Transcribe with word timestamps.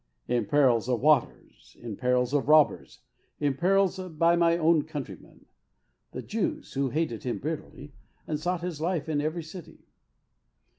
"In 0.37 0.45
perils 0.47 0.89
of 0.89 0.99
waters, 0.99 1.77
in 1.79 1.95
perils 1.95 2.33
of 2.33 2.47
robbers, 2.47 3.01
in 3.39 3.53
perils 3.53 3.99
by 3.99 4.35
mine 4.35 4.59
own 4.59 4.83
countrymen 4.83 5.45
"—the 6.13 6.23
Jews, 6.23 6.73
who 6.73 6.89
hated 6.89 7.21
him 7.23 7.37
bitterly, 7.37 7.93
and 8.25 8.39
sought 8.39 8.61
his 8.61 8.81
life 8.81 9.07
in 9.07 9.21
every 9.21 9.43
city. 9.43 9.85